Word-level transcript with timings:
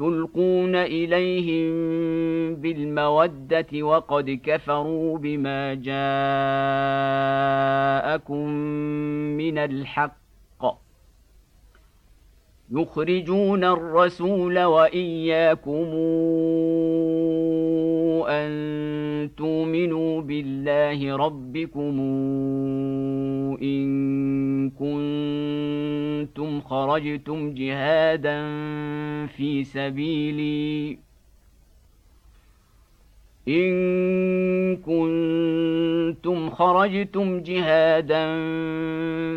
تلقون 0.00 0.76
إليهم 0.76 1.72
بالمودة 2.54 3.82
وقد 3.82 4.40
كفروا 4.44 5.18
بما 5.18 5.74
جاءكم 5.74 6.08
من 9.36 9.58
الحق. 9.58 10.20
يخرجون 12.72 13.64
الرسول 13.64 14.64
وإياكم 14.64 15.86
أن 18.28 19.30
تؤمنوا 19.36 20.20
بالله 20.22 21.16
ربكم 21.16 22.00
إن 23.62 24.70
كنتم 24.70 26.60
خرجتم 26.60 27.54
جهادا 27.54 28.46
في 29.26 29.64
سبيلي. 29.64 30.98
إن 33.48 34.76
كنتم 34.76 36.50
خرجتم 36.50 37.40
جهادا 37.40 38.26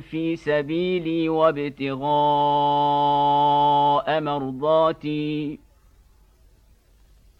في 0.00 0.36
سبيلي 0.36 1.28
وابتغاء 1.28 2.02
مرضاتي. 4.20 5.58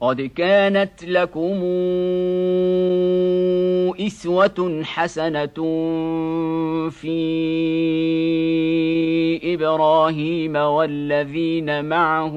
قد 0.00 0.20
كانت 0.20 1.04
لكم 1.04 1.60
إسوة 4.06 4.82
حسنة 4.84 5.58
في 6.90 7.20
إبراهيم 9.54 10.56
والذين 10.56 11.84
معه 11.84 12.36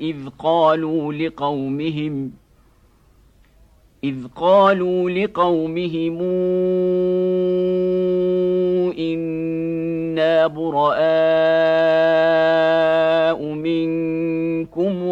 إذ 0.00 0.16
قالوا 0.38 1.12
لقومهم 1.12 2.32
إذ 4.04 4.16
قالوا 4.36 5.10
لقومهم 5.10 6.22
إنا 8.98 10.46
براء 10.46 10.98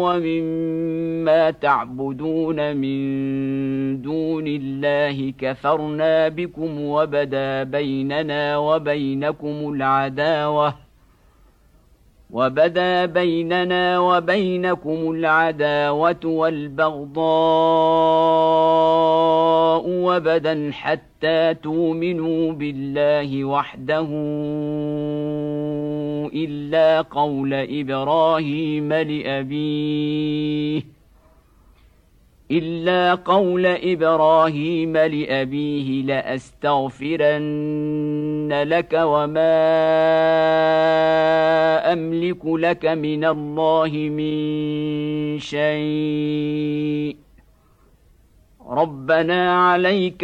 ومما 0.01 1.51
تعبدون 1.51 2.77
من 2.77 2.97
دون 4.01 4.47
الله 4.47 5.33
كفرنا 5.39 6.27
بكم 6.27 6.81
وبدا 6.81 7.63
بيننا 7.63 8.57
وبينكم 8.57 9.73
العداوة 9.73 10.73
وبدا 12.31 13.05
بيننا 13.05 13.99
وبينكم 13.99 15.11
العداوة 15.11 16.25
والبغضاء 16.25 17.11
وبدا 19.87 20.71
حتى 20.73 21.53
تؤمنوا 21.53 22.51
بالله 22.53 23.45
وحده 23.45 24.07
الا 26.33 27.01
قول 27.01 27.53
إبراهيم 27.53 28.93
لابيه 28.93 30.81
الا 32.51 33.13
قول 33.15 33.65
إبراهيم 33.65 34.97
لابيه 34.97 36.01
لاستغفرن 36.03 37.43
لك 38.67 38.93
وما 38.93 39.53
املك 41.93 42.45
لك 42.45 42.85
من 42.85 43.25
الله 43.25 43.89
من 43.89 45.39
شيء 45.39 47.15
ربنا 48.67 49.69
عليك 49.69 50.23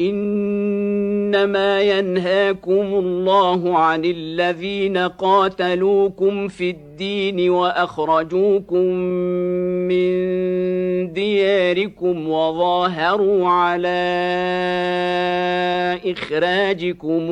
إنما 0.00 1.80
ينهاكم 1.80 2.72
الله 2.72 3.78
عن 3.78 4.04
الذين 4.04 4.98
قاتلوكم 4.98 6.48
في 6.48 6.70
الدين 6.70 7.50
وأخرجوكم 7.50 8.84
من 9.90 10.08
دياركم 11.12 12.28
وظاهروا 12.28 13.48
على 13.48 13.98
إخراجكم 16.06 17.30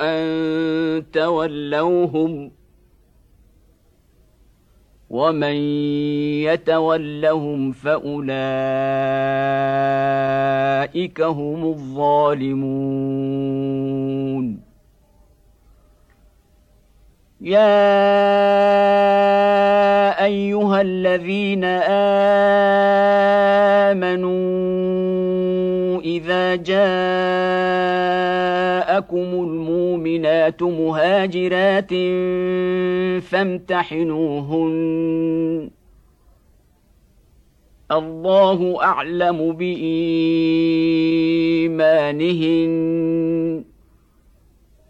أن 0.00 1.04
تولوهم 1.12 2.59
ومن 5.10 5.54
يتولهم 6.46 7.72
فأولئك 7.72 8.30
هم 11.20 11.64
الظالمون. 11.64 13.10
يا 17.40 17.80
أيها 20.24 20.80
الذين 20.80 21.64
آمنوا 23.94 24.89
إذا 26.04 26.54
جاءكم 26.56 26.78
المؤمنات 29.18 30.62
مهاجرات 30.62 31.90
فامتحنوهن. 33.22 34.70
الله 37.92 38.82
أعلم 38.82 39.52
بإيمانهن. 39.52 40.20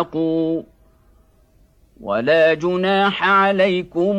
انفقوا 0.00 0.62
ولا 2.00 2.54
جناح 2.54 3.28
عليكم 3.28 4.16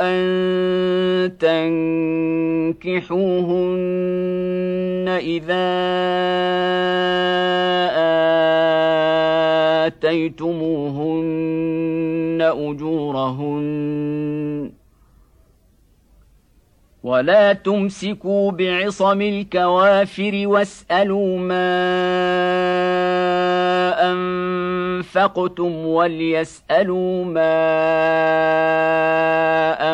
أن 0.00 1.38
تنكحوهن 2.80 3.18
إذا 5.08 5.74
آتيتموهن 9.86 11.18
أجورهن 12.40 13.74
ولا 17.04 17.52
تمسكوا 17.52 18.50
بعصم 18.50 19.20
الكوافر 19.20 20.42
واسألوا 20.46 21.38
ما 21.38 23.23
أنفقتم 24.02 25.86
وليسألوا 25.86 27.24
ما 27.24 27.54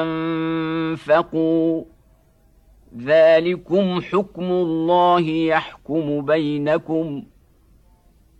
أنفقوا. 0.02 1.84
ذلكم 2.98 4.00
حكم 4.00 4.42
الله 4.42 5.20
يحكم 5.20 6.20
بينكم. 6.20 7.22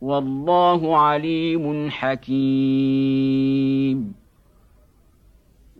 والله 0.00 0.98
عليم 0.98 1.90
حكيم. 1.90 4.19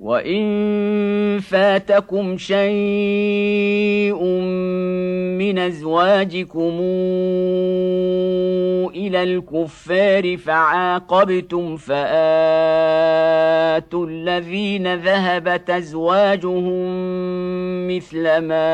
وان 0.00 1.40
فاتكم 1.40 2.36
شيء 2.38 4.24
من 5.38 5.58
ازواجكم 5.58 6.78
إلى 8.94 9.22
الكفار 9.22 10.36
فعاقبتم 10.36 11.76
فاتوا 11.76 12.00
الذين 14.06 14.94
ذهبت 14.94 15.70
ازواجهم 15.70 16.88
مثل 17.88 18.38
ما 18.38 18.70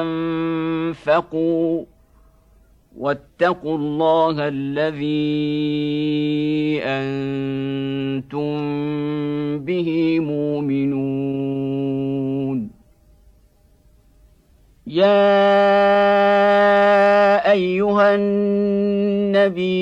انفقوا 0.00 1.84
واتقوا 2.98 3.76
الله 3.78 4.48
الذي 4.48 5.04
أنتم 6.84 8.54
به 9.58 10.20
مؤمنون. 10.20 11.64
يا 14.86 15.10
أيها 17.52 18.14
النبي 18.14 19.74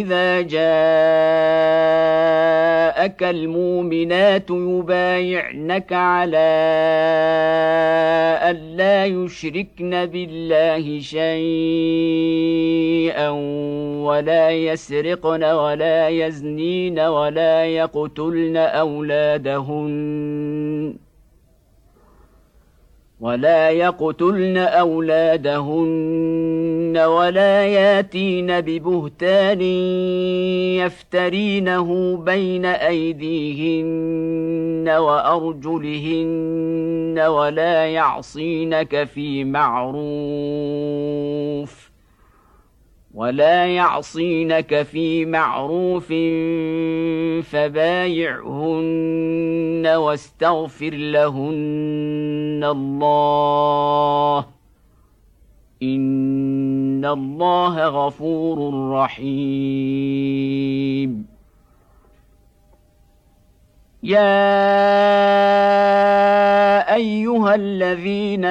إذا 0.00 0.40
جاءك 0.40 1.69
المؤمنات 3.22 4.50
يبايعنك 4.50 5.92
على 5.92 6.50
ألا 8.50 9.04
يشركن 9.04 10.06
بالله 10.06 11.00
شيئا 11.00 11.30
ولا 14.08 14.50
يسرقن 14.50 15.44
ولا 15.44 16.08
يزنين 16.08 16.98
ولا 16.98 17.64
يقتلن 17.64 18.56
أولادهن 18.56 19.90
ولا 23.20 23.70
يقتلن 23.70 24.58
اولادهن 26.96 26.98
ولا 26.98 27.66
ياتين 27.66 28.60
ببهتان 28.60 29.60
يفترينه 30.80 32.16
بين 32.16 32.66
ايديهن 32.66 34.08
وارجلهن 34.88 36.40
ولا 37.18 37.86
يعصينك 37.86 39.04
في 39.04 39.44
معروف 39.44 40.10
ولا 43.14 43.66
يعصينك 43.66 44.82
في 44.82 45.24
معروف 45.26 46.06
فبايعهن 47.50 49.02
واستغفر 49.86 50.94
لهن 50.94 52.64
الله 52.64 54.46
ان 57.00 57.06
الله 57.06 57.86
غفور 57.88 58.90
رحيم. 58.92 60.30
يا 64.02 64.40
ايها 66.94 67.54
الذين 67.54 68.44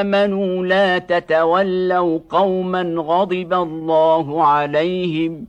امنوا 0.00 0.66
لا 0.66 0.98
تتولوا 0.98 2.18
قوما 2.30 2.82
غضب 2.96 3.52
الله 3.52 4.44
عليهم 4.44 5.46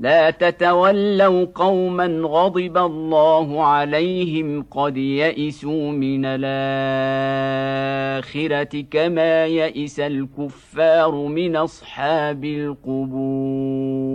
لا 0.00 0.30
تتولوا 0.30 1.44
قوما 1.44 2.06
غضب 2.06 2.78
الله 2.78 3.64
عليهم 3.64 4.62
قد 4.70 4.96
يئسوا 4.96 5.90
من 5.92 6.24
الآخرة 6.24 6.44
كما 8.90 9.46
يئس 9.46 10.00
الكفار 10.00 11.14
من 11.14 11.56
أصحاب 11.56 12.44
القبور. 12.44 14.13